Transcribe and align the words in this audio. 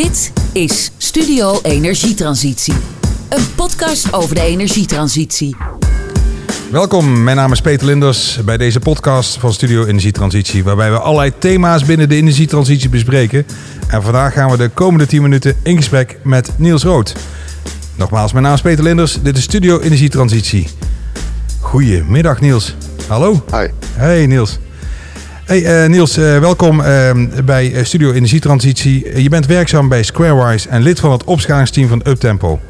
Dit 0.00 0.32
is 0.52 0.90
Studio 0.96 1.58
Energietransitie. 1.62 2.74
Een 3.28 3.54
podcast 3.56 4.12
over 4.12 4.34
de 4.34 4.40
energietransitie. 4.40 5.56
Welkom, 6.70 7.22
mijn 7.22 7.36
naam 7.36 7.52
is 7.52 7.60
Peter 7.60 7.86
Linders 7.86 8.44
bij 8.44 8.56
deze 8.56 8.80
podcast 8.80 9.38
van 9.38 9.52
Studio 9.52 9.84
Energietransitie, 9.84 10.64
waarbij 10.64 10.90
we 10.90 10.98
allerlei 10.98 11.32
thema's 11.38 11.84
binnen 11.84 12.08
de 12.08 12.14
energietransitie 12.14 12.88
bespreken. 12.88 13.46
En 13.88 14.02
vandaag 14.02 14.32
gaan 14.32 14.50
we 14.50 14.56
de 14.56 14.68
komende 14.68 15.06
10 15.06 15.22
minuten 15.22 15.56
in 15.62 15.76
gesprek 15.76 16.18
met 16.22 16.50
Niels 16.56 16.82
Rood. 16.82 17.14
Nogmaals, 17.96 18.32
mijn 18.32 18.44
naam 18.44 18.54
is 18.54 18.60
Peter 18.60 18.84
Linders, 18.84 19.18
dit 19.22 19.36
is 19.36 19.42
Studio 19.42 19.80
Energietransitie. 19.80 20.68
Goedemiddag 21.60 22.40
Niels. 22.40 22.74
Hallo. 23.06 23.44
Hi. 23.50 23.66
Hey 23.94 24.26
Niels. 24.26 24.58
Hey 25.50 25.82
uh, 25.82 25.88
Niels, 25.88 26.18
uh, 26.18 26.38
welkom 26.38 26.80
uh, 26.80 27.10
bij 27.44 27.84
Studio 27.84 28.12
Energietransitie. 28.12 29.22
je 29.22 29.28
bent 29.28 29.46
werkzaam 29.46 29.88
bij 29.88 30.02
Squarewise 30.02 30.68
en 30.68 30.82
lid 30.82 31.00
van 31.00 31.12
het 31.12 31.24
opschalingsteam 31.24 31.88
van 31.88 32.02
Uptempo. 32.06 32.60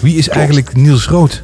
Wie 0.00 0.16
is 0.16 0.22
Klopt. 0.22 0.38
eigenlijk 0.38 0.76
Niels 0.76 1.06
Rood? 1.06 1.42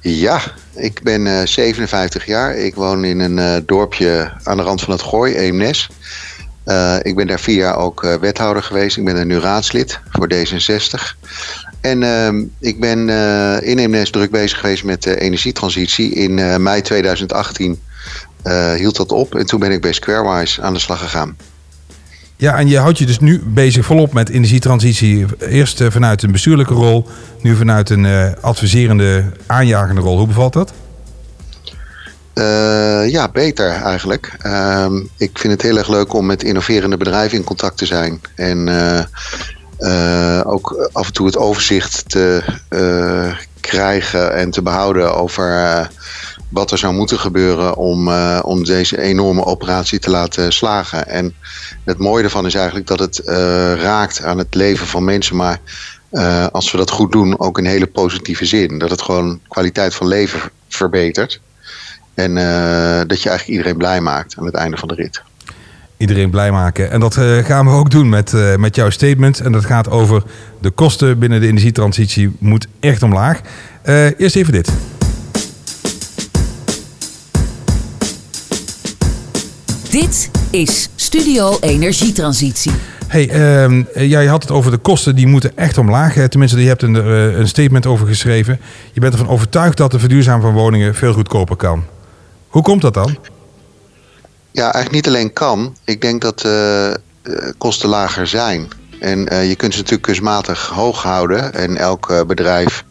Ja, 0.00 0.40
ik 0.74 1.00
ben 1.02 1.48
57 1.48 2.26
jaar. 2.26 2.56
Ik 2.56 2.74
woon 2.74 3.04
in 3.04 3.20
een 3.20 3.62
dorpje 3.66 4.32
aan 4.42 4.56
de 4.56 4.62
rand 4.62 4.80
van 4.80 4.92
het 4.92 5.02
Gooi, 5.02 5.34
Eemnes. 5.34 5.90
ik 7.02 7.16
ben 7.16 7.26
daar 7.26 7.40
vier 7.40 7.56
jaar 7.56 7.76
ook 7.76 8.18
wethouder 8.20 8.62
geweest. 8.62 8.96
Ik 8.96 9.04
ben 9.04 9.16
er 9.16 9.26
nu 9.26 9.38
raadslid 9.38 10.00
voor 10.10 10.28
D66. 10.34 11.16
En 11.80 12.02
ehm, 12.02 12.42
ik 12.60 12.80
ben 12.80 13.08
in 13.62 13.78
Eemnes 13.78 14.10
druk 14.10 14.30
bezig 14.30 14.60
geweest 14.60 14.84
met 14.84 15.02
de 15.02 15.20
energietransitie. 15.20 16.14
In 16.14 16.62
mei 16.62 16.82
2018 16.82 17.70
uh, 17.70 17.76
hield 18.76 18.96
dat 18.96 19.12
op. 19.12 19.34
En 19.34 19.46
toen 19.46 19.60
ben 19.60 19.70
ik 19.70 19.80
bij 19.80 19.92
Squarewise 19.92 20.62
aan 20.62 20.72
de 20.72 20.80
slag 20.80 20.98
gegaan. 20.98 21.36
Ja, 22.36 22.58
en 22.58 22.68
je 22.68 22.78
houdt 22.78 22.98
je 22.98 23.06
dus 23.06 23.18
nu 23.18 23.42
bezig 23.46 23.84
volop 23.84 24.12
met 24.12 24.28
energietransitie. 24.28 25.26
Eerst 25.38 25.80
uh, 25.80 25.90
vanuit 25.90 26.22
een 26.22 26.32
bestuurlijke 26.32 26.74
rol, 26.74 27.06
nu 27.40 27.56
vanuit 27.56 27.90
een 27.90 28.04
uh, 28.04 28.26
adviserende, 28.40 29.24
aanjagende 29.46 30.00
rol. 30.00 30.18
Hoe 30.18 30.26
bevalt 30.26 30.52
dat? 30.52 30.72
ja, 33.06 33.28
beter 33.32 33.70
eigenlijk. 33.70 34.36
Ehm, 34.38 34.96
ik 35.16 35.38
vind 35.38 35.52
het 35.52 35.62
heel 35.62 35.78
erg 35.78 35.88
leuk 35.88 36.12
om 36.12 36.26
met 36.26 36.42
innoverende 36.42 36.96
bedrijven 36.96 37.38
in 37.38 37.44
contact 37.44 37.78
te 37.78 37.86
zijn. 37.86 38.20
En 38.34 38.68
ook 40.44 40.90
af 40.92 41.06
en 41.06 41.12
toe 41.12 41.26
het 41.26 41.36
overzicht 41.36 42.08
te 42.08 42.42
krijgen 43.60 44.34
en 44.34 44.50
te 44.50 44.62
behouden 44.62 45.14
over 45.14 45.88
wat 46.54 46.70
er 46.70 46.78
zou 46.78 46.94
moeten 46.94 47.18
gebeuren 47.18 47.76
om, 47.76 48.08
uh, 48.08 48.40
om 48.42 48.64
deze 48.64 49.00
enorme 49.00 49.44
operatie 49.44 49.98
te 49.98 50.10
laten 50.10 50.52
slagen. 50.52 51.08
En 51.08 51.34
het 51.84 51.98
mooie 51.98 52.22
ervan 52.24 52.46
is 52.46 52.54
eigenlijk 52.54 52.86
dat 52.86 52.98
het 52.98 53.22
uh, 53.24 53.34
raakt 53.74 54.22
aan 54.22 54.38
het 54.38 54.54
leven 54.54 54.86
van 54.86 55.04
mensen, 55.04 55.36
maar 55.36 55.60
uh, 56.12 56.46
als 56.46 56.70
we 56.70 56.78
dat 56.78 56.90
goed 56.90 57.12
doen, 57.12 57.38
ook 57.38 57.58
in 57.58 57.64
hele 57.64 57.86
positieve 57.86 58.44
zin. 58.44 58.78
Dat 58.78 58.90
het 58.90 59.02
gewoon 59.02 59.40
kwaliteit 59.48 59.94
van 59.94 60.06
leven 60.06 60.40
verbetert. 60.68 61.40
En 62.14 62.34
dat 63.06 63.22
je 63.22 63.28
eigenlijk 63.28 63.46
iedereen 63.46 63.76
blij 63.76 64.00
maakt 64.00 64.34
aan 64.38 64.46
het 64.46 64.54
einde 64.54 64.76
van 64.76 64.88
de 64.88 64.94
rit. 64.94 65.22
Iedereen 65.96 66.30
blij 66.30 66.50
maken. 66.50 66.90
En 66.90 67.00
dat 67.00 67.14
gaan 67.42 67.66
we 67.66 67.72
ook 67.72 67.90
doen 67.90 68.08
met, 68.08 68.32
met 68.56 68.76
jouw 68.76 68.90
statement. 68.90 69.40
En 69.40 69.52
dat 69.52 69.64
gaat 69.64 69.90
over 69.90 70.22
de 70.60 70.70
kosten 70.70 71.18
binnen 71.18 71.40
de 71.40 71.46
energietransitie 71.46 72.36
moet 72.38 72.66
echt 72.80 73.02
omlaag. 73.02 73.40
eerst 74.16 74.36
even 74.36 74.52
dit. 74.52 74.72
Dit 79.94 80.30
is 80.50 80.88
Studio 80.96 81.56
Energietransitie. 81.60 82.72
Hey, 83.06 83.28
uh, 83.66 84.10
jij 84.10 84.26
had 84.26 84.42
het 84.42 84.50
over 84.50 84.70
de 84.70 84.76
kosten, 84.76 85.14
die 85.14 85.26
moeten 85.26 85.56
echt 85.56 85.78
omlaag. 85.78 86.28
Tenminste, 86.28 86.60
je 86.60 86.68
hebt 86.68 86.82
een, 86.82 86.94
uh, 86.94 87.38
een 87.38 87.48
statement 87.48 87.86
over 87.86 88.06
geschreven. 88.06 88.60
Je 88.92 89.00
bent 89.00 89.12
ervan 89.12 89.28
overtuigd 89.28 89.76
dat 89.76 89.90
de 89.90 89.98
verduurzaming 89.98 90.42
van 90.42 90.52
woningen 90.52 90.94
veel 90.94 91.12
goedkoper 91.12 91.56
kan. 91.56 91.84
Hoe 92.48 92.62
komt 92.62 92.82
dat 92.82 92.94
dan? 92.94 93.16
Ja, 94.50 94.62
eigenlijk 94.62 94.90
niet 94.90 95.06
alleen 95.06 95.32
kan. 95.32 95.76
Ik 95.84 96.00
denk 96.00 96.22
dat 96.22 96.44
uh, 96.46 96.94
kosten 97.58 97.88
lager 97.88 98.26
zijn. 98.26 98.68
En 99.00 99.18
je 99.48 99.54
kunt 99.56 99.72
ze 99.72 99.78
natuurlijk 99.78 100.06
kunstmatig 100.06 100.66
hoog 100.66 101.02
houden. 101.02 101.54
En 101.54 101.76
elk 101.76 102.24
bedrijf 102.26 102.84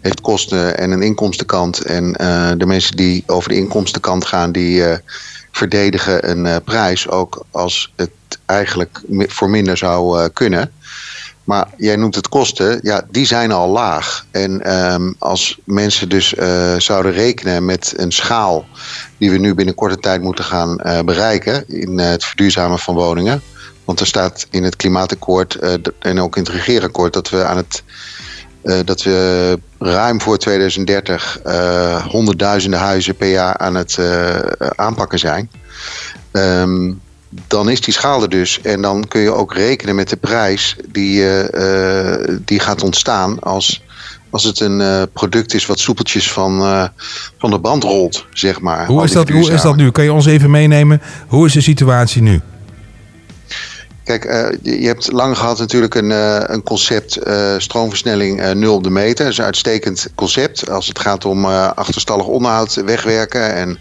heeft 0.00 0.20
kosten 0.20 0.78
en 0.78 0.90
een 0.90 1.02
inkomstenkant. 1.02 1.82
En 1.82 2.12
de 2.58 2.66
mensen 2.66 2.96
die 2.96 3.22
over 3.26 3.48
de 3.48 3.56
inkomstenkant 3.56 4.26
gaan, 4.26 4.52
die 4.52 4.82
verdedigen 5.60 6.30
een 6.30 6.44
uh, 6.46 6.56
prijs, 6.64 7.08
ook 7.08 7.44
als 7.50 7.92
het 7.96 8.10
eigenlijk 8.46 9.00
voor 9.08 9.50
minder 9.50 9.76
zou 9.76 10.20
uh, 10.20 10.26
kunnen. 10.32 10.72
Maar 11.44 11.68
jij 11.76 11.96
noemt 11.96 12.14
het 12.14 12.28
kosten, 12.28 12.78
ja, 12.82 13.06
die 13.10 13.26
zijn 13.26 13.52
al 13.52 13.68
laag. 13.68 14.26
En 14.30 14.74
um, 14.92 15.14
als 15.18 15.58
mensen 15.64 16.08
dus 16.08 16.34
uh, 16.34 16.74
zouden 16.78 17.12
rekenen 17.12 17.64
met 17.64 17.92
een 17.96 18.12
schaal 18.12 18.66
die 19.18 19.30
we 19.30 19.38
nu 19.38 19.54
binnen 19.54 19.74
korte 19.74 19.98
tijd 19.98 20.22
moeten 20.22 20.44
gaan 20.44 20.76
bereiken 21.04 21.68
in 21.68 21.98
het 21.98 22.24
verduurzamen 22.24 22.78
van 22.78 22.94
woningen. 22.94 23.42
Want 23.84 24.00
er 24.00 24.06
staat 24.06 24.46
in 24.50 24.64
het 24.64 24.76
klimaatakkoord 24.76 25.58
en 25.98 26.20
ook 26.20 26.36
in 26.36 26.42
het 26.42 26.52
regeerakkoord 26.52 27.12
dat 27.12 27.30
we 27.30 27.44
aan 27.44 27.56
het 27.56 27.82
uh, 28.62 28.78
dat 28.84 29.02
we 29.02 29.58
ruim 29.78 30.20
voor 30.20 30.38
2030 30.38 31.40
uh, 31.46 32.06
honderdduizenden 32.06 32.80
huizen 32.80 33.16
per 33.16 33.30
jaar 33.30 33.56
aan 33.56 33.74
het 33.74 33.96
uh, 34.00 34.36
aanpakken 34.74 35.18
zijn. 35.18 35.50
Um, 36.32 37.00
dan 37.46 37.70
is 37.70 37.80
die 37.80 37.94
schaal 37.94 38.22
er 38.22 38.28
dus. 38.28 38.60
En 38.60 38.82
dan 38.82 39.08
kun 39.08 39.20
je 39.20 39.32
ook 39.32 39.54
rekenen 39.54 39.94
met 39.94 40.08
de 40.08 40.16
prijs 40.16 40.76
die, 40.88 41.24
die 42.44 42.60
gaat 42.60 42.82
ontstaan 42.82 43.38
als, 43.38 43.84
als 44.30 44.44
het 44.44 44.60
een 44.60 45.08
product 45.12 45.54
is 45.54 45.66
wat 45.66 45.78
soepeltjes 45.78 46.32
van, 46.32 46.60
van 47.38 47.50
de 47.50 47.58
band 47.58 47.82
rolt, 47.82 48.26
zeg 48.32 48.60
maar. 48.60 48.86
Hoe 48.86 49.04
is, 49.04 49.12
dat, 49.12 49.28
hoe 49.28 49.52
is 49.52 49.62
dat 49.62 49.76
nu? 49.76 49.90
Kan 49.90 50.04
je 50.04 50.12
ons 50.12 50.26
even 50.26 50.50
meenemen? 50.50 51.02
Hoe 51.28 51.46
is 51.46 51.52
de 51.52 51.60
situatie 51.60 52.22
nu? 52.22 52.40
Kijk, 54.18 54.24
uh, 54.24 54.78
je 54.80 54.86
hebt 54.86 55.12
lang 55.12 55.38
gehad 55.38 55.58
natuurlijk 55.58 55.94
een, 55.94 56.10
uh, 56.10 56.40
een 56.46 56.62
concept 56.62 57.26
uh, 57.26 57.54
stroomversnelling 57.58 58.52
0 58.54 58.74
op 58.74 58.82
de 58.82 58.90
meter. 58.90 59.24
Dat 59.24 59.32
is 59.32 59.38
een 59.38 59.44
uitstekend 59.44 60.08
concept 60.14 60.70
als 60.70 60.86
het 60.86 60.98
gaat 60.98 61.24
om 61.24 61.44
achterstallig 61.44 62.26
onderhoud 62.26 62.74
wegwerken 62.74 63.54
en 63.54 63.78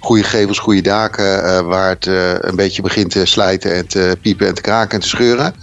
goede 0.00 0.22
gevels, 0.22 0.58
goede 0.58 0.80
daken 0.80 1.66
waar 1.66 1.88
het 1.88 2.06
een 2.40 2.56
beetje 2.56 2.82
begint 2.82 3.10
te 3.10 3.26
slijten 3.26 3.74
en 3.74 3.86
te 3.86 4.16
piepen 4.20 4.46
en 4.46 4.54
te 4.54 4.60
kraken 4.60 4.94
en 4.94 5.00
te 5.00 5.08
scheuren. 5.08 5.54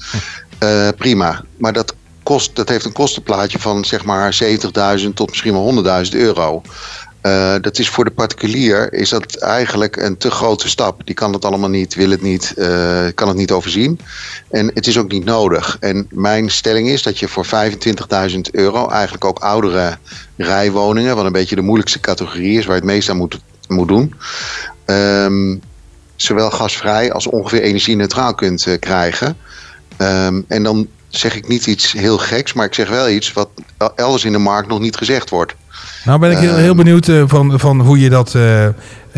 prima, 0.97 1.43
maar 1.57 1.73
dat, 1.73 1.93
kost, 2.23 2.55
dat 2.55 2.69
heeft 2.69 2.85
een 2.85 2.93
kostenplaatje 2.93 3.59
van 3.59 3.85
zeg 3.85 4.05
maar 4.05 4.37
70.000 4.99 5.13
tot 5.13 5.29
misschien 5.29 5.53
wel 5.53 5.83
100.000 6.05 6.11
euro. 6.11 6.61
Uh, 7.23 7.55
dat 7.61 7.79
is 7.79 7.89
voor 7.89 8.03
de 8.03 8.11
particulier 8.11 8.93
is 8.93 9.09
dat 9.09 9.35
eigenlijk 9.35 9.95
een 9.95 10.17
te 10.17 10.31
grote 10.31 10.69
stap. 10.69 11.01
Die 11.05 11.15
kan 11.15 11.33
het 11.33 11.45
allemaal 11.45 11.69
niet, 11.69 11.95
wil 11.95 12.09
het 12.09 12.21
niet, 12.21 12.53
uh, 12.57 13.07
kan 13.15 13.27
het 13.27 13.37
niet 13.37 13.51
overzien. 13.51 13.99
En 14.49 14.71
het 14.73 14.87
is 14.87 14.97
ook 14.97 15.11
niet 15.11 15.25
nodig. 15.25 15.77
En 15.79 16.07
mijn 16.09 16.49
stelling 16.49 16.89
is 16.89 17.03
dat 17.03 17.19
je 17.19 17.27
voor 17.27 17.45
25.000 17.45 18.39
euro 18.51 18.87
eigenlijk 18.87 19.25
ook 19.25 19.39
oudere 19.39 19.97
rijwoningen, 20.37 21.15
wat 21.15 21.25
een 21.25 21.31
beetje 21.31 21.55
de 21.55 21.61
moeilijkste 21.61 21.99
categorie 21.99 22.57
is, 22.57 22.65
waar 22.65 22.75
je 22.75 22.81
het 22.81 22.91
meest 22.91 23.09
aan 23.09 23.17
moet, 23.17 23.39
moet 23.67 23.87
doen, 23.87 24.13
um, 24.85 25.61
zowel 26.15 26.51
gasvrij 26.51 27.11
als 27.11 27.27
ongeveer 27.27 27.61
energie-neutraal 27.61 28.35
kunt 28.35 28.65
uh, 28.65 28.79
krijgen. 28.79 29.37
Um, 29.97 30.45
en 30.47 30.63
dan 30.63 30.87
zeg 31.09 31.35
ik 31.35 31.47
niet 31.47 31.65
iets 31.65 31.91
heel 31.91 32.17
geks, 32.17 32.53
maar 32.53 32.65
ik 32.65 32.73
zeg 32.73 32.89
wel 32.89 33.09
iets 33.09 33.33
wat 33.33 33.49
elders 33.95 34.25
in 34.25 34.31
de 34.31 34.37
markt 34.37 34.69
nog 34.69 34.79
niet 34.79 34.97
gezegd 34.97 35.29
wordt. 35.29 35.55
Nou 36.03 36.19
ben 36.19 36.31
ik 36.31 36.37
heel, 36.37 36.55
heel 36.55 36.75
benieuwd 36.75 37.07
uh, 37.07 37.23
van, 37.27 37.59
van 37.59 37.81
hoe 37.81 37.99
je 37.99 38.09
dat 38.09 38.33
uh, 38.33 38.67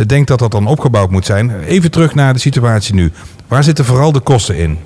denkt 0.08 0.28
dat 0.28 0.40
dat 0.40 0.52
dan 0.52 0.68
opgebouwd 0.68 1.10
moet 1.10 1.26
zijn. 1.26 1.64
Even 1.64 1.92
terug 1.92 2.16
naar 2.16 2.34
de 2.34 2.40
situatie 2.40 2.94
nu. 2.94 3.12
Waar 3.48 3.64
zitten 3.64 3.86
vooral 3.86 4.12
de 4.12 4.20
kosten 4.20 4.56
in? 4.58 4.80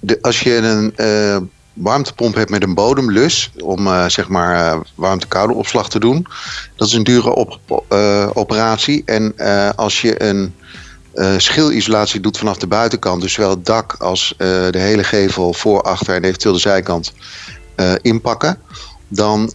De, 0.00 0.18
als 0.20 0.40
je 0.40 0.56
een 0.56 0.92
uh, 0.96 1.36
warmtepomp 1.72 2.34
hebt 2.34 2.50
met 2.50 2.62
een 2.62 2.74
bodemlus 2.74 3.50
om 3.58 3.88
zeg 4.08 4.28
maar 4.28 4.78
warmte-koude 4.94 5.54
opslag 5.54 5.88
te 5.88 6.00
doen, 6.00 6.26
dat 6.76 6.88
is 6.88 6.94
een 6.94 7.04
dure 7.04 7.34
op, 7.34 7.60
operatie. 8.34 9.02
En 9.04 9.36
als 9.76 10.00
je 10.00 10.22
een 10.22 10.54
schilisolatie 11.36 12.20
doet 12.20 12.38
vanaf 12.38 12.56
de 12.56 12.66
buitenkant, 12.66 13.22
dus 13.22 13.32
zowel 13.32 13.50
het 13.50 13.66
dak 13.66 13.94
als 13.98 14.34
de 14.36 14.78
hele 14.78 15.04
gevel 15.04 15.52
voor, 15.52 15.82
achter 15.82 16.14
en 16.14 16.24
eventueel 16.24 16.54
de 16.54 16.60
zijkant 16.60 17.12
inpakken 18.02 18.58
dan 19.08 19.52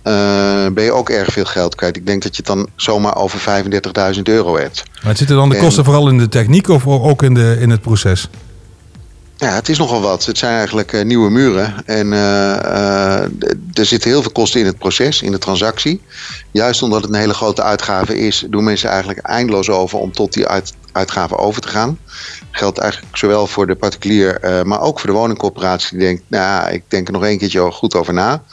ben 0.73 0.83
je 0.83 0.91
ook 0.91 1.09
erg 1.09 1.33
veel 1.33 1.45
geld 1.45 1.75
kwijt. 1.75 1.95
Ik 1.95 2.05
denk 2.05 2.23
dat 2.23 2.35
je 2.35 2.43
het 2.45 2.55
dan 2.55 2.69
zomaar 2.75 3.15
over 3.15 3.63
35.000 4.15 4.21
euro 4.23 4.57
hebt. 4.57 4.83
Maar 5.03 5.17
zitten 5.17 5.35
dan 5.35 5.49
de 5.49 5.57
kosten 5.57 5.83
vooral 5.83 6.09
in 6.09 6.17
de 6.17 6.29
techniek 6.29 6.67
of 6.67 6.87
ook 6.87 7.23
in, 7.23 7.33
de, 7.33 7.57
in 7.59 7.69
het 7.69 7.81
proces? 7.81 8.29
Ja, 9.37 9.49
het 9.49 9.69
is 9.69 9.77
nogal 9.77 10.01
wat. 10.01 10.25
Het 10.25 10.37
zijn 10.37 10.57
eigenlijk 10.57 11.03
nieuwe 11.03 11.29
muren. 11.29 11.73
En 11.85 12.07
uh, 12.07 13.21
er 13.73 13.85
zitten 13.85 14.09
heel 14.09 14.21
veel 14.21 14.31
kosten 14.31 14.59
in 14.59 14.65
het 14.65 14.77
proces, 14.77 15.21
in 15.21 15.31
de 15.31 15.37
transactie. 15.37 16.01
Juist 16.51 16.83
omdat 16.83 17.01
het 17.01 17.13
een 17.13 17.19
hele 17.19 17.33
grote 17.33 17.63
uitgave 17.63 18.19
is, 18.19 18.45
doen 18.49 18.63
mensen 18.63 18.89
eigenlijk 18.89 19.19
eindeloos 19.19 19.69
over 19.69 19.99
om 19.99 20.11
tot 20.11 20.33
die 20.33 20.47
uit, 20.47 20.73
uitgaven 20.93 21.37
over 21.37 21.61
te 21.61 21.67
gaan. 21.67 21.99
Geldt 22.51 22.77
eigenlijk 22.77 23.17
zowel 23.17 23.47
voor 23.47 23.67
de 23.67 23.75
particulier, 23.75 24.61
maar 24.65 24.81
ook 24.81 24.99
voor 24.99 25.09
de 25.09 25.15
woningcorporatie 25.15 25.97
die 25.97 26.07
denkt, 26.07 26.23
nou, 26.27 26.71
ik 26.71 26.83
denk 26.87 27.07
er 27.07 27.13
nog 27.13 27.23
een 27.23 27.37
keertje 27.37 27.71
goed 27.71 27.95
over 27.95 28.13
na. 28.13 28.43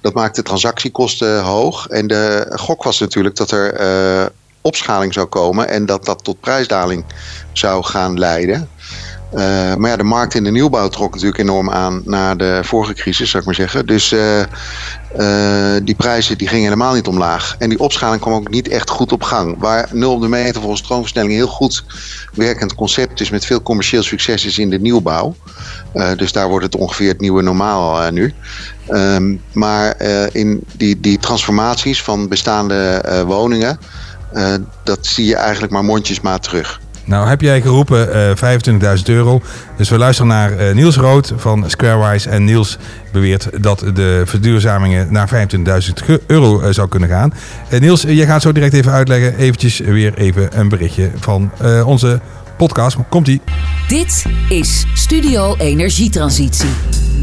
Dat 0.00 0.14
maakt 0.14 0.36
de 0.36 0.42
transactiekosten 0.42 1.42
hoog. 1.42 1.86
En 1.86 2.06
de 2.06 2.52
gok 2.54 2.82
was 2.82 2.98
natuurlijk 2.98 3.36
dat 3.36 3.50
er 3.50 4.32
opschaling 4.60 5.12
zou 5.12 5.26
komen 5.26 5.68
en 5.68 5.86
dat 5.86 6.04
dat 6.04 6.24
tot 6.24 6.40
prijsdaling 6.40 7.04
zou 7.52 7.84
gaan 7.84 8.18
leiden. 8.18 8.68
Uh, 9.34 9.74
maar 9.74 9.90
ja, 9.90 9.96
de 9.96 10.02
markt 10.02 10.34
in 10.34 10.44
de 10.44 10.50
nieuwbouw 10.50 10.88
trok 10.88 11.12
natuurlijk 11.12 11.38
enorm 11.38 11.70
aan 11.70 12.02
na 12.04 12.34
de 12.34 12.60
vorige 12.62 12.94
crisis, 12.94 13.30
zou 13.30 13.38
ik 13.38 13.44
maar 13.44 13.54
zeggen. 13.54 13.86
Dus 13.86 14.12
uh, 14.12 14.38
uh, 14.38 14.46
die 15.82 15.94
prijzen 15.94 16.38
die 16.38 16.48
gingen 16.48 16.64
helemaal 16.64 16.94
niet 16.94 17.06
omlaag. 17.06 17.56
En 17.58 17.68
die 17.68 17.78
opschaling 17.78 18.20
kwam 18.20 18.34
ook 18.34 18.50
niet 18.50 18.68
echt 18.68 18.90
goed 18.90 19.12
op 19.12 19.22
gang. 19.22 19.54
Waar 19.58 19.88
0 19.92 20.12
op 20.12 20.20
de 20.20 20.28
meter 20.28 20.60
volgens 20.60 20.80
stroomversnelling 20.80 21.32
heel 21.32 21.46
goed 21.46 21.84
werkend 22.34 22.74
concept 22.74 23.20
is 23.20 23.30
met 23.30 23.46
veel 23.46 23.62
commercieel 23.62 24.02
succes 24.02 24.44
is 24.44 24.58
in 24.58 24.70
de 24.70 24.80
nieuwbouw. 24.80 25.34
dus 26.16 26.32
daar 26.32 26.48
wordt 26.48 26.64
het 26.64 26.76
ongeveer 26.76 27.08
het 27.08 27.20
nieuwe 27.20 27.42
normaal 27.42 28.10
nu. 28.10 28.34
Um, 28.88 29.42
maar 29.52 30.02
in 30.32 30.62
die, 30.76 31.00
die 31.00 31.18
transformaties 31.18 32.02
van 32.02 32.28
bestaande 32.28 33.02
woningen, 33.26 33.78
dat 34.84 35.06
zie 35.06 35.26
je 35.26 35.36
eigenlijk 35.36 35.72
maar 35.72 35.84
mondjesmaat 35.84 36.42
terug. 36.42 36.80
Nou 37.08 37.28
heb 37.28 37.40
jij 37.40 37.60
geroepen 37.60 38.08
uh, 38.08 38.30
eh, 38.30 38.98
25.000 38.98 39.02
euro. 39.04 39.40
Dus 39.76 39.88
we 39.88 39.98
luisteren 39.98 40.30
naar 40.30 40.52
uh, 40.52 40.74
Niels 40.74 40.96
Rood 40.96 41.32
van 41.36 41.70
Squarewise. 41.70 42.28
En 42.28 42.44
Niels 42.44 42.78
beweert 43.12 43.48
dat 43.62 43.78
de 43.94 44.22
verduurzamingen 44.24 45.12
naar 45.12 45.48
25.000 46.08 46.26
euro 46.26 46.60
uh, 46.60 46.68
zou 46.70 46.88
kunnen 46.88 47.08
gaan. 47.08 47.32
Niels, 47.80 48.02
je 48.02 48.26
gaat 48.26 48.42
zo 48.42 48.52
direct 48.52 48.74
even 48.74 48.92
uitleggen. 48.92 49.36
Eventjes 49.36 49.78
weer 49.78 50.14
even 50.14 50.58
een 50.58 50.68
berichtje 50.68 51.10
van 51.18 51.50
onze 51.84 52.20
podcast. 52.56 52.96
Komt-ie. 53.08 53.40
Dit 53.88 54.24
is 54.48 54.86
Studio 54.94 55.54
Energietransitie. 55.56 56.70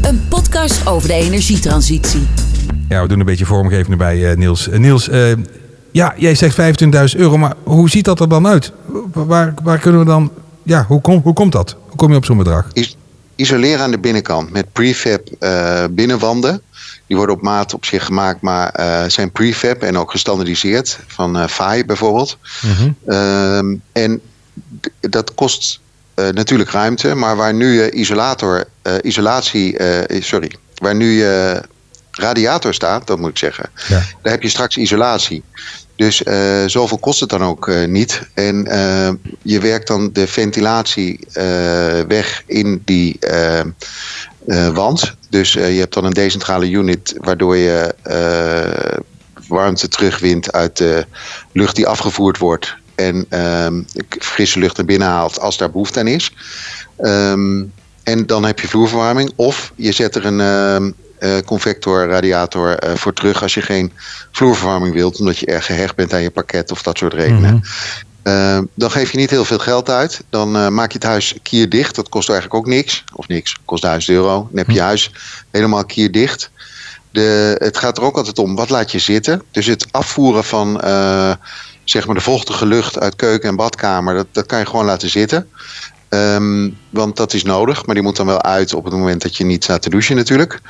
Een 0.02 0.24
podcast 0.28 0.86
over 0.86 1.08
de 1.08 1.14
energietransitie. 1.14 2.26
Ja, 2.88 3.02
we 3.02 3.08
doen 3.08 3.20
een 3.20 3.26
beetje 3.26 3.46
vormgeving 3.46 3.96
bij 3.96 4.34
Niels. 4.34 4.68
Niels, 4.72 5.08
ja, 5.96 6.14
jij 6.16 6.34
zegt 6.34 6.56
25.000 7.14 7.20
euro, 7.20 7.36
maar 7.36 7.54
hoe 7.62 7.90
ziet 7.90 8.04
dat 8.04 8.20
er 8.20 8.28
dan 8.28 8.46
uit? 8.46 8.72
Waar, 9.12 9.54
waar 9.62 9.78
kunnen 9.78 10.00
we 10.00 10.06
dan... 10.06 10.32
Ja, 10.62 10.84
hoe, 10.88 11.00
kom, 11.00 11.20
hoe 11.22 11.32
komt 11.32 11.52
dat? 11.52 11.76
Hoe 11.88 11.96
kom 11.96 12.10
je 12.10 12.16
op 12.16 12.24
zo'n 12.24 12.36
bedrag? 12.36 12.66
isoleren 13.34 13.80
aan 13.80 13.90
de 13.90 13.98
binnenkant 13.98 14.52
met 14.52 14.72
prefab 14.72 15.28
uh, 15.40 15.84
binnenwanden. 15.90 16.62
Die 17.06 17.16
worden 17.16 17.34
op 17.34 17.42
maat 17.42 17.74
op 17.74 17.84
zich 17.84 18.04
gemaakt, 18.04 18.40
maar 18.40 18.80
uh, 18.80 19.08
zijn 19.08 19.30
prefab 19.30 19.82
en 19.82 19.98
ook 19.98 20.10
gestandardiseerd. 20.10 20.98
Van 21.06 21.36
uh, 21.36 21.46
FAI 21.46 21.84
bijvoorbeeld. 21.84 22.38
Mhm. 22.62 22.90
Ehm, 23.06 23.74
en 23.92 24.20
dat 25.00 25.34
kost 25.34 25.80
natuurlijk 26.32 26.70
ruimte, 26.70 27.14
maar 27.14 27.36
waar 27.36 27.54
nu 27.54 27.80
je 27.80 27.90
isolator, 27.90 28.64
isolatie, 29.02 29.76
sorry, 30.20 30.50
waar 30.74 30.94
nu 30.94 31.10
je 31.10 31.62
radiator 32.16 32.74
staat, 32.74 33.06
dat 33.06 33.18
moet 33.18 33.30
ik 33.30 33.38
zeggen, 33.38 33.70
ja. 33.88 34.02
daar 34.22 34.32
heb 34.32 34.42
je 34.42 34.48
straks 34.48 34.76
isolatie. 34.76 35.42
Dus 35.96 36.22
uh, 36.22 36.64
zoveel 36.66 36.98
kost 36.98 37.20
het 37.20 37.28
dan 37.28 37.42
ook 37.42 37.66
uh, 37.68 37.86
niet. 37.86 38.22
En 38.34 38.66
uh, 38.68 39.10
je 39.42 39.60
werkt 39.60 39.86
dan 39.86 40.12
de 40.12 40.26
ventilatie 40.26 41.20
weg 42.08 42.42
in 42.46 42.82
die 42.84 43.18
wand. 44.72 45.14
Dus 45.30 45.52
je 45.52 45.60
hebt 45.60 45.94
dan 45.94 46.04
een 46.04 46.12
decentrale 46.12 46.70
unit 46.70 47.14
waardoor 47.18 47.56
je 47.56 47.94
warmte 49.48 49.88
terugwint 49.88 50.52
uit 50.52 50.76
de 50.76 51.06
lucht 51.52 51.76
die 51.76 51.86
afgevoerd 51.86 52.38
wordt. 52.38 52.76
En 52.94 53.26
ehm, 53.28 53.82
frisse 54.08 54.58
lucht 54.58 54.76
naar 54.76 54.86
binnen 54.86 55.08
haalt 55.08 55.40
als 55.40 55.56
daar 55.56 55.70
behoefte 55.70 56.00
aan 56.00 56.06
is. 56.06 56.32
Um, 56.98 57.72
en 58.02 58.26
dan 58.26 58.44
heb 58.44 58.60
je 58.60 58.68
vloerverwarming. 58.68 59.32
Of 59.36 59.72
je 59.76 59.92
zet 59.92 60.14
er 60.14 60.24
een, 60.24 60.40
ehm, 60.40 60.90
uh, 61.20 61.38
convector 61.38 62.08
radiator 62.08 62.84
uh, 62.84 62.94
voor 62.94 63.12
terug 63.12 63.42
als 63.42 63.54
je 63.54 63.62
geen 63.62 63.92
vloerverwarming 64.32 64.94
wilt, 64.94 65.18
omdat 65.18 65.38
je 65.38 65.46
erg 65.46 65.66
gehecht 65.66 65.94
bent 65.94 66.12
aan 66.12 66.22
je 66.22 66.30
pakket 66.30 66.70
of 66.70 66.82
dat 66.82 66.98
soort 66.98 67.14
redenen. 67.14 67.54
Mm 67.54 67.62
-hmm. 68.22 68.68
dan 68.74 68.90
geef 68.90 69.10
je 69.10 69.18
niet 69.18 69.30
heel 69.30 69.44
veel 69.44 69.58
geld 69.58 69.90
uit. 69.90 70.24
Dan 70.30 70.74
maak 70.74 70.92
je 70.92 70.98
het 70.98 71.06
huis 71.06 71.34
kierdicht. 71.42 71.94
Dat 71.94 72.08
kost 72.08 72.28
eigenlijk 72.28 72.60
ook 72.60 72.66
niks. 72.66 73.04
Of 73.14 73.28
niks, 73.28 73.56
kost 73.64 73.82
1000 73.82 74.16
euro. 74.16 74.46
Dan 74.48 74.58
heb 74.58 74.66
je 74.66 74.72
mhm. 74.72 74.84
huis 74.84 75.12
helemaal 75.50 75.84
kierdicht. 75.84 76.50
De, 77.10 77.56
het 77.58 77.76
gaat 77.76 77.98
er 77.98 78.04
ook 78.04 78.16
altijd 78.16 78.38
om, 78.38 78.54
wat 78.54 78.70
laat 78.70 78.90
je 78.92 78.98
zitten? 78.98 79.42
Dus 79.50 79.66
het 79.66 79.86
afvoeren 79.90 80.44
van 80.44 80.80
zeg 81.88 82.06
maar 82.06 82.14
de 82.14 82.20
vochtige 82.20 82.66
lucht 82.66 82.98
uit 82.98 83.16
keuken 83.16 83.48
en 83.48 83.56
badkamer, 83.56 84.14
dat, 84.14 84.26
dat 84.32 84.46
kan 84.46 84.58
je 84.58 84.66
gewoon 84.66 84.84
laten 84.84 85.10
zitten. 85.10 85.48
Um, 86.08 86.78
want 86.90 87.16
dat 87.16 87.32
is 87.32 87.42
nodig, 87.42 87.86
maar 87.86 87.94
die 87.94 88.04
moet 88.04 88.16
dan 88.16 88.26
wel 88.26 88.42
uit 88.42 88.74
op 88.74 88.84
het 88.84 88.92
moment 88.92 89.22
dat 89.22 89.36
je 89.36 89.44
niet 89.44 89.64
staat 89.64 89.82
te 89.82 89.90
douchen 89.90 90.16
natuurlijk. 90.16 90.60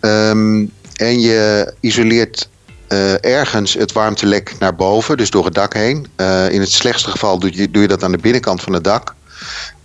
Um, 0.00 0.70
en 0.94 1.20
je 1.20 1.72
isoleert 1.80 2.48
uh, 2.88 3.24
ergens 3.24 3.74
het 3.74 3.92
warmtelek 3.92 4.54
naar 4.58 4.74
boven, 4.74 5.16
dus 5.16 5.30
door 5.30 5.44
het 5.44 5.54
dak 5.54 5.74
heen. 5.74 6.06
Uh, 6.16 6.50
in 6.50 6.60
het 6.60 6.72
slechtste 6.72 7.10
geval 7.10 7.38
doe 7.38 7.56
je, 7.56 7.70
doe 7.70 7.82
je 7.82 7.88
dat 7.88 8.02
aan 8.02 8.12
de 8.12 8.18
binnenkant 8.18 8.62
van 8.62 8.72
het 8.72 8.84
dak. 8.84 9.14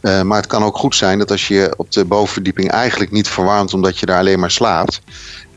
Uh, 0.02 0.22
maar 0.22 0.38
het 0.38 0.48
kan 0.48 0.64
ook 0.64 0.78
goed 0.78 0.96
zijn 0.96 1.20
dat 1.20 1.32
als 1.32 1.48
je 1.48 1.74
op 1.78 1.92
de 1.92 2.06
bovenverdieping 2.06 2.72
eigenlijk 2.72 3.12
niet 3.12 3.28
verwarmt 3.28 3.74
omdat 3.74 3.98
je 3.98 4.06
daar 4.06 4.20
alleen 4.20 4.40
maar 4.40 4.52
slaapt, 4.52 5.02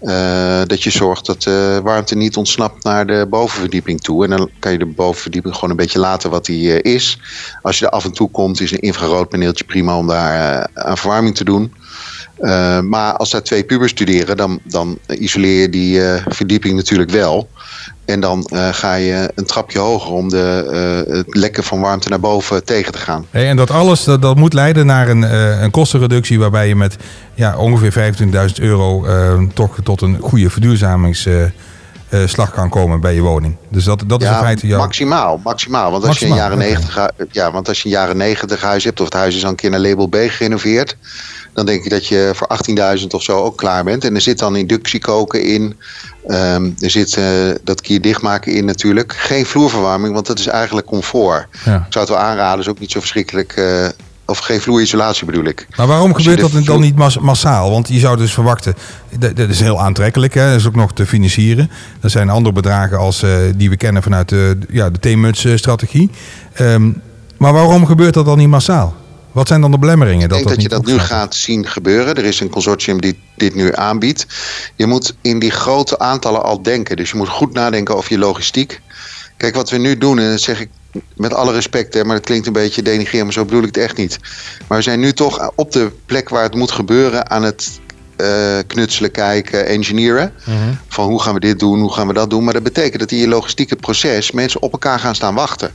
uh, 0.02 0.60
dat 0.66 0.82
je 0.82 0.90
zorgt 0.90 1.26
dat 1.26 1.42
de 1.42 1.80
warmte 1.82 2.14
niet 2.14 2.36
ontsnapt 2.36 2.84
naar 2.84 3.06
de 3.06 3.26
bovenverdieping 3.30 4.00
toe. 4.00 4.24
En 4.24 4.30
dan 4.30 4.50
kan 4.58 4.72
je 4.72 4.78
de 4.78 4.86
bovenverdieping 4.86 5.54
gewoon 5.54 5.70
een 5.70 5.76
beetje 5.76 5.98
laten 5.98 6.30
wat 6.30 6.44
die 6.44 6.82
uh, 6.82 6.94
is. 6.94 7.18
Als 7.62 7.78
je 7.78 7.86
er 7.86 7.92
af 7.92 8.04
en 8.04 8.12
toe 8.12 8.30
komt, 8.30 8.60
is 8.60 8.72
een 8.72 8.80
infraroodpaneeltje 8.80 9.64
prima 9.64 9.96
om 9.96 10.06
daar 10.06 10.68
aan 10.74 10.98
verwarming 10.98 11.34
te 11.34 11.44
doen. 11.44 11.74
Maar 12.82 13.16
als 13.16 13.30
daar 13.30 13.42
twee 13.42 13.64
pubers 13.64 13.90
studeren, 13.90 14.36
dan, 14.36 14.60
dan 14.64 14.98
isoleer 15.06 15.60
je 15.60 15.68
die 15.68 16.00
verdieping 16.28 16.76
natuurlijk 16.76 17.10
wel. 17.10 17.48
En 18.04 18.20
dan 18.20 18.48
uh, 18.52 18.68
ga 18.72 18.94
je 18.94 19.30
een 19.34 19.44
trapje 19.44 19.78
hoger 19.78 20.12
om 20.12 20.28
de, 20.28 20.68
uh, 21.08 21.16
het 21.16 21.36
lekken 21.36 21.64
van 21.64 21.80
warmte 21.80 22.08
naar 22.08 22.20
boven 22.20 22.64
tegen 22.64 22.92
te 22.92 22.98
gaan. 22.98 23.26
En 23.30 23.56
dat 23.56 23.70
alles 23.70 24.04
dat, 24.04 24.36
moet 24.36 24.52
leiden 24.52 24.86
naar 24.86 25.08
een, 25.08 25.22
een 25.62 25.70
kostenreductie 25.70 26.38
waarbij 26.38 26.68
je 26.68 26.76
met 26.76 26.96
ja, 27.34 27.56
ongeveer 27.56 28.14
25.000 28.14 28.54
euro 28.54 29.06
toch 29.54 29.76
tot 29.82 30.00
een 30.00 30.18
goede 30.20 30.50
verduurzamingsslag 32.18 32.50
kan 32.50 32.68
komen 32.68 33.00
bij 33.00 33.14
je 33.14 33.20
woning. 33.20 33.56
Dus 33.68 33.84
dat, 33.84 34.04
dat 34.06 34.22
is 34.22 34.28
in 34.28 34.34
feite 34.34 34.66
jouw... 34.66 34.78
Maximaal, 34.78 35.40
maximaal. 35.44 35.90
Want 35.90 36.04
als, 36.06 36.20
maximaal, 36.20 36.36
je 36.36 36.42
in 36.42 36.56
jaren 36.56 36.58
90, 36.58 37.28
ja, 37.30 37.52
want 37.52 37.68
als 37.68 37.78
je 37.78 37.84
een 37.84 37.94
jaren 37.94 38.16
90 38.16 38.62
huis 38.62 38.84
hebt 38.84 39.00
of 39.00 39.04
het 39.04 39.14
huis 39.14 39.36
is 39.36 39.44
al 39.44 39.50
een 39.50 39.56
keer 39.56 39.70
naar 39.70 39.80
label 39.80 40.06
B 40.06 40.16
gerenoveerd 40.16 40.96
dan 41.52 41.66
denk 41.66 41.84
ik 41.84 41.90
dat 41.90 42.06
je 42.06 42.30
voor 42.34 42.48
18.000 43.00 43.06
of 43.06 43.22
zo 43.22 43.38
ook 43.38 43.56
klaar 43.56 43.84
bent. 43.84 44.04
En 44.04 44.14
er 44.14 44.20
zit 44.20 44.38
dan 44.38 44.56
inductiekoken 44.56 45.44
in. 45.44 45.78
Um, 46.26 46.74
er 46.78 46.90
zit 46.90 47.16
uh, 47.16 47.24
dat 47.64 47.80
kier 47.80 48.00
dichtmaken 48.00 48.52
in 48.52 48.64
natuurlijk. 48.64 49.12
Geen 49.12 49.46
vloerverwarming, 49.46 50.14
want 50.14 50.26
dat 50.26 50.38
is 50.38 50.46
eigenlijk 50.46 50.86
comfort. 50.86 51.46
Ja. 51.64 51.76
Ik 51.76 51.92
zou 51.92 52.04
het 52.04 52.08
wel 52.14 52.24
aanraden, 52.24 52.60
is 52.60 52.68
ook 52.68 52.78
niet 52.78 52.90
zo 52.90 53.00
verschrikkelijk... 53.00 53.56
Uh, 53.56 53.88
of 54.24 54.38
geen 54.38 54.60
vloerisolatie 54.60 55.26
bedoel 55.26 55.44
ik. 55.44 55.66
Maar 55.76 55.86
waarom 55.86 56.14
gebeurt 56.14 56.40
dat 56.40 56.64
dan 56.64 56.80
niet 56.80 56.96
massaal? 57.20 57.70
Want 57.70 57.88
je 57.88 57.98
zou 57.98 58.16
dus 58.16 58.32
verwachten, 58.32 58.74
dat 59.18 59.48
is 59.48 59.60
heel 59.60 59.80
aantrekkelijk, 59.80 60.34
hè? 60.34 60.50
dat 60.50 60.60
is 60.60 60.66
ook 60.66 60.74
nog 60.74 60.92
te 60.92 61.06
financieren. 61.06 61.70
Er 62.00 62.10
zijn 62.10 62.30
andere 62.30 62.54
bedragen 62.54 62.98
als, 62.98 63.22
uh, 63.22 63.36
die 63.56 63.70
we 63.70 63.76
kennen 63.76 64.02
vanuit 64.02 64.28
de, 64.28 64.58
ja, 64.68 64.90
de 64.90 64.98
T-muts-strategie. 64.98 66.10
Um, 66.60 67.02
maar 67.38 67.52
waarom 67.52 67.86
gebeurt 67.86 68.14
dat 68.14 68.24
dan 68.24 68.38
niet 68.38 68.48
massaal? 68.48 68.94
Wat 69.32 69.48
zijn 69.48 69.60
dan 69.60 69.70
de 69.70 69.78
belemmeringen? 69.78 70.28
Dat 70.28 70.38
ik 70.38 70.46
denk 70.46 70.60
dat, 70.60 70.70
dat 70.70 70.86
je 70.86 70.92
dat 70.92 71.00
nu 71.00 71.06
gaat 71.06 71.34
zien 71.34 71.66
gebeuren. 71.66 72.14
Er 72.14 72.24
is 72.24 72.40
een 72.40 72.50
consortium 72.50 73.00
die 73.00 73.18
dit 73.36 73.54
nu 73.54 73.74
aanbiedt. 73.74 74.26
Je 74.76 74.86
moet 74.86 75.14
in 75.20 75.38
die 75.38 75.50
grote 75.50 75.98
aantallen 75.98 76.42
al 76.42 76.62
denken. 76.62 76.96
Dus 76.96 77.10
je 77.10 77.16
moet 77.16 77.28
goed 77.28 77.52
nadenken 77.52 77.96
over 77.96 78.12
je 78.12 78.18
logistiek. 78.18 78.80
Kijk, 79.36 79.54
wat 79.54 79.70
we 79.70 79.76
nu 79.76 79.98
doen, 79.98 80.18
en 80.18 80.30
dat 80.30 80.40
zeg 80.40 80.60
ik 80.60 80.68
met 81.16 81.34
alle 81.34 81.52
respect, 81.52 81.94
hè, 81.94 82.04
maar 82.04 82.16
het 82.16 82.24
klinkt 82.24 82.46
een 82.46 82.52
beetje 82.52 82.82
denigrerend, 82.82 83.24
maar 83.24 83.32
zo 83.32 83.44
bedoel 83.44 83.60
ik 83.60 83.74
het 83.74 83.84
echt 83.84 83.96
niet. 83.96 84.18
Maar 84.68 84.78
we 84.78 84.84
zijn 84.84 85.00
nu 85.00 85.12
toch 85.12 85.50
op 85.54 85.72
de 85.72 85.90
plek 86.06 86.28
waar 86.28 86.42
het 86.42 86.54
moet 86.54 86.70
gebeuren 86.70 87.30
aan 87.30 87.42
het 87.42 87.80
uh, 88.16 88.58
knutselen, 88.66 89.10
kijken, 89.10 89.66
engineeren. 89.66 90.32
Mhm. 90.44 90.56
Van 90.88 91.08
hoe 91.08 91.22
gaan 91.22 91.34
we 91.34 91.40
dit 91.40 91.58
doen, 91.58 91.80
hoe 91.80 91.92
gaan 91.92 92.06
we 92.06 92.12
dat 92.12 92.30
doen. 92.30 92.44
Maar 92.44 92.52
dat 92.52 92.62
betekent 92.62 93.00
dat 93.00 93.10
in 93.10 93.18
je 93.18 93.28
logistieke 93.28 93.76
proces 93.76 94.30
mensen 94.30 94.62
op 94.62 94.72
elkaar 94.72 94.98
gaan 94.98 95.14
staan 95.14 95.34
wachten. 95.34 95.72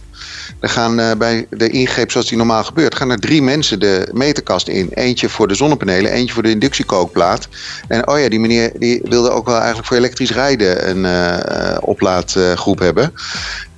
Er 0.60 0.70
gaan 0.70 1.00
uh, 1.00 1.12
bij 1.18 1.48
de 1.50 1.70
ingreep 1.70 2.12
zoals 2.12 2.28
die 2.28 2.38
normaal 2.38 2.64
gebeurt, 2.64 2.96
gaan 2.96 3.10
er 3.10 3.20
drie 3.20 3.42
mensen 3.42 3.80
de 3.80 4.10
meterkast 4.14 4.68
in. 4.68 4.90
Eentje 4.94 5.30
voor 5.30 5.48
de 5.48 5.56
zonnepanelen, 5.56 6.12
eentje 6.12 6.34
voor 6.34 6.44
de 6.44 6.50
inductiekookplaat. 6.50 7.48
En 7.88 8.08
oh 8.08 8.20
ja, 8.20 8.30
die 8.30 8.40
meneer 8.40 8.72
die 8.80 9.02
wilde 9.04 9.30
ook 9.30 9.46
wel 9.46 9.58
eigenlijk 9.58 9.88
voor 9.88 9.98
elektrisch 9.98 10.32
rijden 10.32 10.90
een 10.90 11.04
uh, 11.04 11.78
oplaadgroep 11.82 12.80
hebben. 12.80 13.14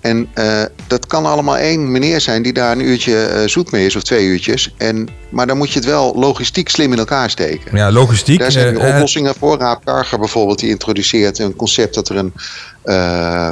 En 0.01 0.29
uh, 0.36 0.62
dat 0.88 1.08
kan 1.08 1.25
allemaal 1.25 1.58
één 1.58 1.91
meneer 1.91 2.22
zijn 2.22 2.41
die 2.41 2.53
daar 2.53 2.72
een 2.72 2.88
uurtje 2.88 3.29
uh, 3.34 3.48
zoet 3.48 3.72
mee 3.72 3.86
is 3.86 3.96
of 3.96 4.03
twee 4.03 4.25
uurtjes. 4.25 4.74
En, 4.77 5.10
maar 5.29 5.48
dan 5.48 5.58
moet 5.58 5.72
je 5.72 5.79
het 5.79 5.88
wel 5.88 6.15
logistiek 6.15 6.70
slim 6.70 6.91
in 6.91 7.00
elkaar 7.00 7.29
steken. 7.29 7.77
Ja, 7.77 7.91
logistiek. 7.91 8.39
Daar 8.39 8.51
zijn 8.51 8.74
uh, 8.74 8.88
oplossingen 8.88 9.36
voor. 9.36 9.58
Raap 9.58 9.86
Karger 9.86 10.20
bijvoorbeeld, 10.20 10.60
die 10.60 10.70
introduceert 10.70 11.39
een 11.39 11.56
concept 11.56 11.94
dat 11.94 12.10
er 12.10 12.15
een 12.15 12.34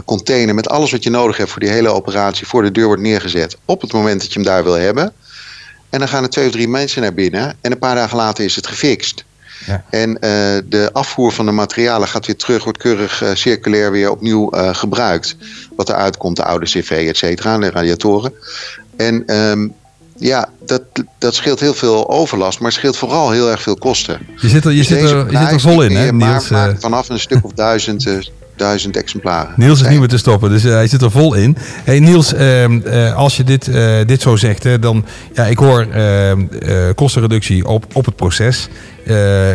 container 0.05 0.55
met 0.55 0.69
alles 0.69 0.91
wat 0.91 1.03
je 1.03 1.09
nodig 1.09 1.37
hebt 1.37 1.49
voor 1.49 1.59
die 1.59 1.69
hele 1.69 1.89
operatie 1.89 2.47
voor 2.47 2.63
de 2.63 2.71
deur 2.71 2.85
wordt 2.85 3.01
neergezet. 3.01 3.57
Op 3.65 3.81
het 3.81 3.93
moment 3.93 4.21
dat 4.21 4.33
je 4.33 4.39
hem 4.39 4.47
daar 4.47 4.63
wil 4.63 4.73
hebben. 4.73 5.13
En 5.89 5.99
dan 5.99 6.07
gaan 6.07 6.23
er 6.23 6.29
twee 6.29 6.45
of 6.45 6.51
drie 6.51 6.67
mensen 6.67 7.01
naar 7.01 7.13
binnen. 7.13 7.57
En 7.61 7.71
een 7.71 7.79
paar 7.79 7.95
dagen 7.95 8.17
later 8.17 8.45
is 8.45 8.55
het 8.55 8.67
gefixt. 8.67 9.25
Ja. 9.67 9.83
En 9.89 10.09
uh, 10.09 10.17
de 10.65 10.89
afvoer 10.93 11.31
van 11.31 11.45
de 11.45 11.51
materialen 11.51 12.07
gaat 12.07 12.25
weer 12.25 12.35
terug, 12.35 12.63
wordt 12.63 12.77
keurig 12.77 13.23
uh, 13.23 13.29
circulair 13.33 13.91
weer 13.91 14.11
opnieuw 14.11 14.55
uh, 14.55 14.73
gebruikt. 14.73 15.35
Wat 15.75 15.89
eruit 15.89 16.17
komt, 16.17 16.35
de 16.35 16.43
oude 16.43 16.65
cv, 16.65 17.05
et 17.09 17.17
cetera, 17.17 17.57
de 17.57 17.69
radiatoren. 17.69 18.33
En 18.97 19.35
um, 19.35 19.73
ja, 20.17 20.49
dat, 20.65 20.81
dat 21.17 21.35
scheelt 21.35 21.59
heel 21.59 21.73
veel 21.73 22.09
overlast, 22.09 22.59
maar 22.59 22.69
het 22.69 22.77
scheelt 22.77 22.97
vooral 22.97 23.31
heel 23.31 23.51
erg 23.51 23.61
veel 23.61 23.77
kosten. 23.77 24.19
Je 24.37 24.49
zit 24.49 24.65
er, 24.65 24.71
je 24.71 24.77
Dus 24.77 24.87
zit 24.87 24.97
er, 24.97 25.31
je 25.31 25.37
zit 25.37 25.51
er 25.51 25.59
vol 25.59 25.81
in, 25.81 25.95
hè, 25.95 26.11
Niels? 26.11 26.49
Maar, 26.49 26.75
vanaf 26.79 27.09
een 27.09 27.19
stuk 27.19 27.45
of 27.45 27.51
duizend 27.51 28.07
duizend 28.57 28.97
exemplaren. 28.97 29.53
Niels 29.55 29.81
is 29.81 29.87
niet 29.87 29.99
meer 29.99 30.07
te 30.07 30.17
stoppen, 30.17 30.49
dus 30.49 30.65
uh, 30.65 30.71
hij 30.71 30.87
zit 30.87 31.01
er 31.01 31.11
vol 31.11 31.33
in. 31.33 31.57
Hey 31.83 31.99
Niels, 31.99 32.33
uh, 32.33 32.67
uh, 32.67 33.15
als 33.15 33.37
je 33.37 33.43
dit, 33.43 33.71
dit 34.07 34.21
zo 34.21 34.35
zegt, 34.35 34.81
dan 34.81 35.05
ja, 35.33 35.45
ik 35.45 35.57
hoor 35.57 35.87
kostenreductie 36.95 37.65
op, 37.65 37.85
op 37.93 38.05
het 38.05 38.15
proces, 38.15 38.69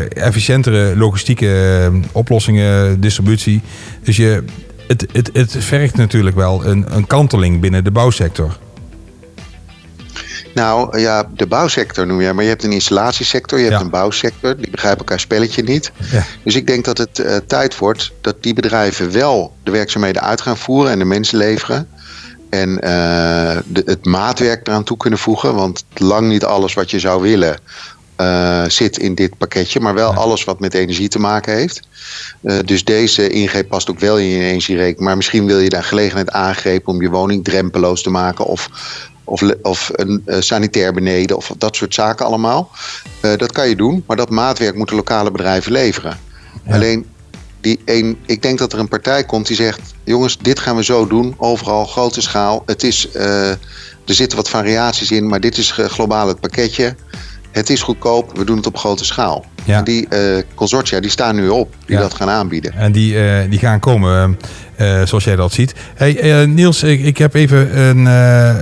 efficiëntere 0.09 0.97
logistieke 0.97 1.91
oplossingen, 2.13 3.01
distributie. 3.01 3.63
Dus 4.03 4.17
je, 4.17 4.45
het, 4.87 5.07
het, 5.13 5.31
het 5.33 5.57
vergt 5.59 5.97
natuurlijk 5.97 6.37
wel 6.37 6.67
een, 6.67 6.97
een 6.97 7.07
kanteling 7.07 7.61
binnen 7.61 7.85
de 7.85 7.91
bouwsector. 7.91 8.57
Nou 10.55 10.99
ja, 10.99 11.29
de 11.35 11.47
bouwsector 11.47 12.07
noem 12.07 12.21
je, 12.21 12.33
maar 12.33 12.43
je 12.45 12.51
hebt 12.51 12.65
een 12.65 12.73
installatiesector, 12.73 13.59
je 13.59 13.65
hebt 13.65 13.77
Ja. 13.77 13.85
een 13.85 13.91
bouwsector. 13.91 14.57
Die 14.57 14.71
begrijpen 14.71 14.99
elkaar 14.99 15.21
spelletje 15.21 15.63
niet. 15.63 15.93
Ja. 16.11 16.25
Dus 16.45 16.55
ik 16.55 16.67
denk 16.67 16.85
dat 16.85 16.99
het 16.99 17.19
eh, 17.19 17.37
tijd 17.47 17.79
wordt 17.79 18.13
dat 18.21 18.43
die 18.43 18.55
bedrijven 18.55 19.13
wel 19.13 19.55
de 19.63 19.71
werkzaamheden 19.71 20.23
uit 20.23 20.41
gaan 20.41 20.57
voeren 20.57 20.93
en 20.93 20.99
de 20.99 21.05
mensen 21.05 21.39
leveren. 21.39 21.89
En 22.51 22.81
eh, 22.81 23.57
de, 23.67 23.83
het 23.85 24.05
maatwerk 24.05 24.67
eraan 24.67 24.85
toe 24.85 24.97
kunnen 24.97 25.19
voegen. 25.19 25.55
Want 25.55 25.85
lang 25.95 26.29
niet 26.29 26.45
alles 26.45 26.75
wat 26.75 26.91
je 26.91 26.99
zou 26.99 27.23
willen 27.23 27.59
eh, 28.17 28.65
zit 28.67 28.99
in 28.99 29.15
dit 29.15 29.39
pakketje. 29.39 29.81
Maar 29.81 29.95
wel 29.95 30.15
alles 30.15 30.45
wat 30.45 30.61
met 30.61 30.75
energie 30.75 31.09
te 31.09 31.19
maken 31.19 31.55
heeft. 31.55 31.81
Dus 32.65 32.85
deze 32.85 33.29
ingreep 33.29 33.69
past 33.69 33.91
ook 33.91 33.99
wel 34.01 34.19
in 34.19 34.27
je 34.27 34.45
energierekening. 34.45 35.01
Maar 35.07 35.17
misschien 35.17 35.47
wil 35.47 35.59
je 35.59 35.69
daar 35.69 35.85
gelegenheid 35.85 36.31
aangrepen 36.31 36.93
om 36.93 37.03
je 37.03 37.11
woning 37.11 37.45
drempeloos 37.45 38.03
te 38.03 38.11
maken. 38.11 38.45
Of, 38.45 38.69
of, 39.25 39.91
een 39.93 40.23
eh, 40.27 40.41
sanitair 40.41 40.93
beneden. 40.93 41.37
Of 41.37 41.53
dat 41.59 41.77
soort 41.77 41.95
zaken 41.95 42.27
allemaal. 42.27 42.71
Eh, 43.21 43.37
dat 43.37 43.53
kan 43.53 43.69
je 43.69 43.77
doen. 43.77 44.05
Maar 44.07 44.17
dat 44.17 44.31
maatwerk 44.31 44.77
moeten 44.77 44.97
lokale 44.97 45.31
bedrijven 45.31 45.73
leveren. 45.73 46.19
Ja. 46.67 46.75
Alleen 46.75 47.07
die 47.61 47.81
een, 47.85 48.19
ik 48.27 48.43
denk 48.43 48.59
dat 48.59 48.73
er 48.73 48.79
een 48.79 48.89
partij 48.89 49.25
komt 49.25 49.47
die 49.47 49.57
zegt: 49.57 49.81
jongens, 50.05 50.39
dit 50.39 50.59
gaan 50.59 50.77
we 50.77 50.85
zo 50.85 51.07
doen, 51.07 51.35
overal 51.37 51.85
grote 51.85 52.21
schaal. 52.21 52.63
Het 52.67 52.83
is, 52.83 53.11
eh, 53.11 53.51
er 54.07 54.15
zitten 54.15 54.37
wat 54.37 54.49
variaties 54.49 55.11
in, 55.11 55.27
maar 55.27 55.41
dit 55.41 55.59
is 55.59 55.71
globaal 55.71 56.29
het 56.29 56.41
pakketje. 56.41 56.95
Het 57.51 57.71
is 57.71 57.83
goedkoop, 57.83 58.37
we 58.37 58.45
doen 58.45 58.57
het 58.57 58.67
op 58.67 58.77
grote 58.77 59.05
schaal. 59.05 59.45
Ja. 59.65 59.79
En 59.79 59.85
die 59.85 60.09
consortia 60.55 61.01
die 61.01 61.11
staan 61.11 61.35
nu 61.35 61.49
op, 61.49 61.75
die 61.87 61.97
Ja. 61.97 62.03
dat 62.03 62.15
gaan 62.15 62.29
aanbieden. 62.29 62.73
En 62.73 62.93
die, 62.93 63.17
die 63.49 63.59
gaan 63.59 63.81
komen 63.81 64.39
zoals 65.05 65.25
jij 65.25 65.37
dat 65.37 65.53
ziet. 65.53 65.73
Hey, 65.95 66.47
Niels, 66.47 66.83
ik, 66.83 67.01
ik 67.01 67.19
heb 67.19 67.35
even 67.35 67.79
een, 67.79 68.07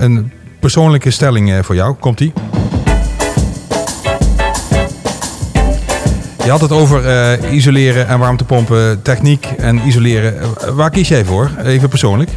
een 0.03 0.31
persoonlijke 0.61 1.11
stelling 1.11 1.51
eh, 1.51 1.63
voor 1.63 1.75
jou. 1.75 1.95
Komt-ie? 1.99 2.33
Je 6.43 6.49
had 6.49 6.61
het 6.61 6.71
over 6.71 7.05
eh, 7.05 7.53
isoleren 7.53 8.07
en 8.07 8.19
warmtepompen, 8.19 9.01
techniek 9.01 9.45
en 9.45 9.87
isoleren. 9.87 10.41
Eh, 10.41 10.69
Waar 10.69 10.89
kies 10.89 11.07
jij 11.07 11.25
voor? 11.25 11.51
Even 11.63 11.89
persoonlijk. 11.89 12.29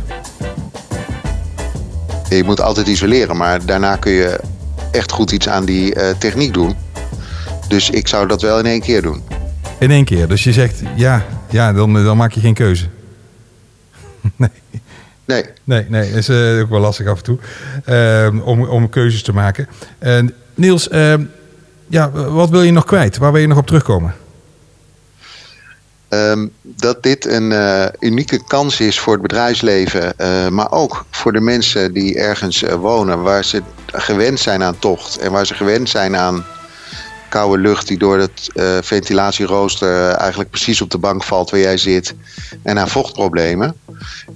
Je 2.28 2.44
moet 2.44 2.60
altijd 2.60 2.86
isoleren, 2.86 3.36
maar 3.36 3.66
daarna 3.66 3.96
kun 3.96 4.12
je 4.12 4.40
echt 4.90 5.12
goed 5.12 5.32
iets 5.32 5.48
aan 5.48 5.64
die 5.64 5.94
techniek 6.18 6.52
doen. 6.52 6.74
Dus 7.68 7.90
ik 7.90 8.08
zou 8.08 8.28
dat 8.28 8.42
wel 8.42 8.58
in 8.58 8.66
één 8.66 8.80
keer 8.80 9.02
doen. 9.02 9.22
In 9.78 9.90
één 9.90 10.04
keer. 10.04 10.28
Dus 10.28 10.44
je 10.44 10.52
zegt 10.52 10.82
ja, 10.96 11.24
ja 11.50 11.72
dan, 11.72 12.04
dan 12.04 12.16
maak 12.16 12.32
je 12.32 12.40
geen 12.40 12.54
keuze. 12.54 12.86
nee. 14.36 14.50
Nee, 15.24 15.44
Nee, 15.64 15.86
nee, 15.88 16.08
dat 16.08 16.18
is 16.18 16.28
eh, 16.28 16.60
ook 16.60 16.70
wel 16.70 16.80
lastig 16.80 17.06
af 17.06 17.18
en 17.18 17.24
toe 17.24 17.38
ehm, 17.84 18.38
om, 18.38 18.62
om 18.62 18.88
keuzes 18.88 19.22
te 19.22 19.32
maken. 19.32 19.68
En 19.98 20.34
Niels, 20.54 20.88
ehm, 20.88 21.24
ja, 21.86 22.10
wat 22.10 22.50
wil 22.50 22.62
je 22.62 22.72
nog 22.72 22.84
kwijt? 22.84 23.16
Waar 23.18 23.32
wil 23.32 23.40
je 23.40 23.46
nog 23.46 23.58
op 23.58 23.66
terugkomen? 23.66 24.14
Ehm, 26.08 26.46
dat 26.62 27.02
dit 27.02 27.26
een 27.26 27.52
eh, 27.52 27.86
unieke 28.00 28.44
kans 28.46 28.80
is 28.80 29.00
voor 29.00 29.12
het 29.12 29.22
bedrijfsleven, 29.22 30.18
eh, 30.18 30.48
maar 30.48 30.70
ook 30.70 31.04
voor 31.10 31.32
de 31.32 31.40
mensen 31.40 31.92
die 31.92 32.18
ergens 32.18 32.60
wonen, 32.62 33.22
waar 33.22 33.44
ze 33.44 33.62
gewend 33.86 34.40
zijn 34.40 34.62
aan 34.62 34.78
tocht 34.78 35.18
en 35.18 35.32
waar 35.32 35.46
ze 35.46 35.54
gewend 35.54 35.88
zijn 35.88 36.16
aan 36.16 36.44
koude 37.34 37.62
lucht 37.62 37.88
die 37.88 37.98
door 37.98 38.18
het 38.18 38.50
eh, 38.54 38.64
ventilatierooster 38.80 40.08
eigenlijk 40.08 40.50
precies 40.50 40.80
op 40.80 40.90
de 40.90 40.98
bank 40.98 41.24
valt 41.24 41.50
waar 41.50 41.60
jij 41.60 41.76
zit 41.76 42.14
en 42.62 42.78
aan 42.78 42.88
vochtproblemen. 42.88 43.74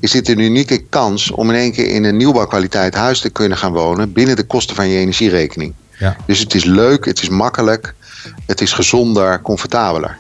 Is 0.00 0.11
dit 0.11 0.28
een 0.28 0.38
unieke 0.38 0.78
kans 0.78 1.31
om 1.31 1.50
in 1.50 1.57
één 1.57 1.73
keer 1.73 1.88
in 1.88 2.05
een 2.05 2.17
nieuwbouwkwaliteit 2.17 2.95
huis 2.95 3.21
te 3.21 3.31
kunnen 3.31 3.59
gaan 3.59 3.73
wonen 3.73 4.12
binnen 4.12 4.37
de 4.37 4.47
kosten 4.47 4.76
van 4.76 4.88
je 4.88 4.99
energierekening. 4.99 5.75
Ja. 5.99 6.17
Dus 6.26 6.38
het 6.38 6.55
is 6.55 6.64
leuk, 6.64 7.05
het 7.05 7.23
is 7.23 7.28
makkelijk, 7.28 7.95
het 8.47 8.61
is 8.61 8.73
gezonder, 8.73 9.43
comfortabeler. 9.43 10.17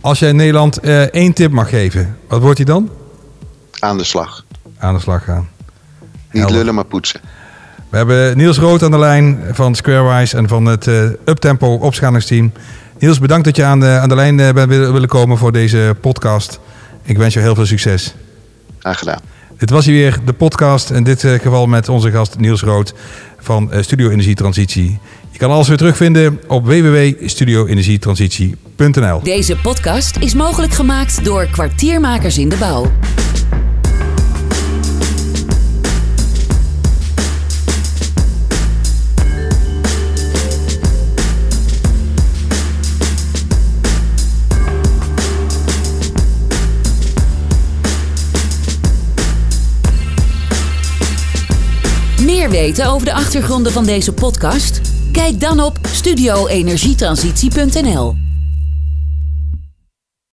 Als 0.00 0.18
jij 0.18 0.32
Nederland 0.32 0.78
eh, 0.78 1.02
één 1.02 1.32
tip 1.32 1.50
mag 1.50 1.68
geven, 1.68 2.18
wat 2.28 2.40
wordt 2.40 2.56
die 2.56 2.66
dan? 2.66 2.90
Aan 3.78 3.98
de 3.98 4.04
slag. 4.04 4.44
Aan 4.78 4.94
de 4.94 5.00
slag 5.00 5.24
gaan. 5.24 5.48
Niet 6.30 6.50
lullen, 6.50 6.74
maar 6.74 6.84
poetsen. 6.84 7.20
We 7.92 7.98
hebben 7.98 8.36
Niels 8.36 8.58
Rood 8.58 8.82
aan 8.82 8.90
de 8.90 8.98
lijn 8.98 9.40
van 9.50 9.74
Squarewise 9.74 10.36
en 10.36 10.48
van 10.48 10.64
het 10.64 10.86
eh, 10.86 11.02
Uptempo 11.24 11.74
opschalingsteam. 11.74 12.52
Niels, 12.98 13.18
bedankt 13.18 13.44
dat 13.44 13.56
je 13.56 13.64
aan 13.64 13.80
de, 13.80 13.86
aan 13.86 14.08
de 14.08 14.14
lijn 14.14 14.40
eh, 14.40 14.52
bent 14.52 14.68
willen 14.68 15.08
komen 15.08 15.38
voor 15.38 15.52
deze 15.52 15.96
podcast. 16.00 16.60
Ik 17.02 17.18
wens 17.18 17.34
je 17.34 17.40
heel 17.40 17.54
veel 17.54 17.66
succes. 17.66 18.14
Graag 18.78 18.98
gedaan. 18.98 19.20
Dit 19.58 19.70
was 19.70 19.84
hier 19.84 19.94
weer 19.94 20.18
de 20.24 20.32
podcast. 20.32 20.90
In 20.90 21.04
dit 21.04 21.24
eh, 21.24 21.32
geval 21.32 21.66
met 21.66 21.88
onze 21.88 22.10
gast 22.10 22.38
Niels 22.38 22.62
Rood 22.62 22.94
van 23.38 23.72
eh, 23.72 23.82
Studio 23.82 24.08
Energietransitie. 24.08 24.98
Je 25.30 25.38
kan 25.38 25.50
alles 25.50 25.68
weer 25.68 25.76
terugvinden 25.76 26.40
op 26.46 26.66
www.studioenergietransitie.nl. 26.66 29.22
Deze 29.22 29.56
podcast 29.56 30.16
is 30.16 30.34
mogelijk 30.34 30.72
gemaakt 30.72 31.24
door 31.24 31.46
kwartiermakers 31.46 32.38
in 32.38 32.48
de 32.48 32.56
bouw. 32.56 32.90
Weten 52.76 52.92
over 52.92 53.06
de 53.06 53.12
achtergronden 53.12 53.72
van 53.72 53.84
deze 53.84 54.12
podcast? 54.12 54.80
Kijk 55.12 55.40
dan 55.40 55.60
op 55.60 55.78
studioenergietransitie.nl. 55.82 58.21